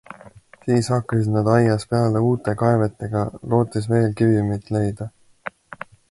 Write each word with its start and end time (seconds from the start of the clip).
Siis 0.67 0.87
hakkasid 0.91 1.27
nad 1.33 1.49
aias 1.55 1.83
peale 1.91 2.23
uute 2.29 2.55
kaevetega, 2.61 3.21
lootes 3.51 3.89
veel 3.91 4.09
kivimit 4.23 4.73
leida. 4.77 5.09